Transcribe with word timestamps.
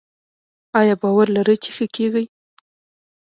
ایا 0.79 0.95
باور 1.01 1.27
لرئ 1.35 1.57
چې 1.63 1.69
ښه 1.75 1.85
کیږئ؟ 1.95 2.25